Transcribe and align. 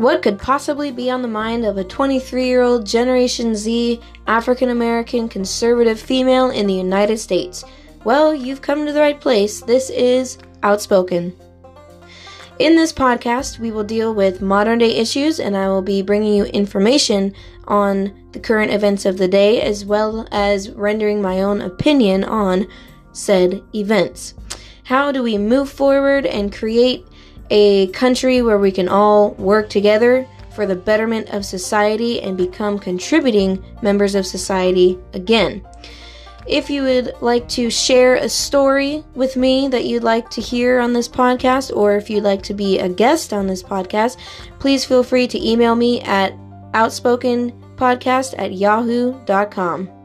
What 0.00 0.22
could 0.22 0.38
possibly 0.38 0.90
be 0.90 1.10
on 1.10 1.20
the 1.20 1.28
mind 1.28 1.66
of 1.66 1.76
a 1.76 1.84
23 1.84 2.46
year 2.46 2.62
old 2.62 2.86
Generation 2.86 3.54
Z 3.54 4.00
African 4.26 4.70
American 4.70 5.28
conservative 5.28 6.00
female 6.00 6.48
in 6.48 6.66
the 6.66 6.72
United 6.72 7.18
States? 7.18 7.66
Well, 8.02 8.34
you've 8.34 8.62
come 8.62 8.86
to 8.86 8.94
the 8.94 9.00
right 9.00 9.20
place. 9.20 9.60
This 9.60 9.90
is 9.90 10.38
Outspoken. 10.62 11.36
In 12.58 12.76
this 12.76 12.94
podcast, 12.94 13.58
we 13.58 13.70
will 13.70 13.84
deal 13.84 14.14
with 14.14 14.40
modern 14.40 14.78
day 14.78 14.96
issues, 14.96 15.38
and 15.38 15.54
I 15.54 15.68
will 15.68 15.82
be 15.82 16.00
bringing 16.00 16.32
you 16.32 16.44
information 16.44 17.34
on 17.68 18.18
the 18.32 18.40
current 18.40 18.72
events 18.72 19.04
of 19.04 19.18
the 19.18 19.28
day 19.28 19.60
as 19.60 19.84
well 19.84 20.26
as 20.32 20.70
rendering 20.70 21.20
my 21.20 21.42
own 21.42 21.60
opinion 21.60 22.24
on 22.24 22.66
said 23.12 23.62
events. 23.74 24.32
How 24.84 25.12
do 25.12 25.22
we 25.22 25.36
move 25.36 25.68
forward 25.68 26.24
and 26.24 26.50
create 26.50 27.06
a 27.50 27.88
country 27.88 28.42
where 28.42 28.58
we 28.58 28.72
can 28.72 28.88
all 28.88 29.32
work 29.32 29.68
together 29.68 30.26
for 30.50 30.66
the 30.66 30.76
betterment 30.76 31.28
of 31.30 31.44
society 31.44 32.20
and 32.22 32.36
become 32.36 32.78
contributing 32.78 33.62
members 33.82 34.14
of 34.14 34.26
society 34.26 34.98
again. 35.12 35.64
If 36.46 36.68
you 36.68 36.82
would 36.82 37.14
like 37.20 37.48
to 37.50 37.70
share 37.70 38.16
a 38.16 38.28
story 38.28 39.04
with 39.14 39.36
me 39.36 39.68
that 39.68 39.84
you'd 39.84 40.02
like 40.02 40.30
to 40.30 40.40
hear 40.40 40.80
on 40.80 40.92
this 40.92 41.08
podcast, 41.08 41.74
or 41.76 41.96
if 41.96 42.10
you'd 42.10 42.24
like 42.24 42.42
to 42.44 42.54
be 42.54 42.78
a 42.78 42.88
guest 42.88 43.32
on 43.32 43.46
this 43.46 43.62
podcast, 43.62 44.16
please 44.58 44.84
feel 44.84 45.02
free 45.02 45.28
to 45.28 45.48
email 45.48 45.76
me 45.76 46.00
at 46.02 46.32
outspokenpodcast 46.72 48.34
at 48.38 48.54
yahoo.com. 48.54 49.99